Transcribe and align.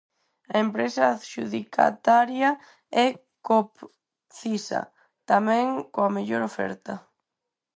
A 0.53 0.55
empresa 0.65 1.03
adxudicataria 1.07 2.49
é 3.03 3.05
Copcisa, 3.47 4.81
tamén 5.29 5.65
coa 5.93 6.13
mellor 6.15 6.41
oferta. 6.49 6.93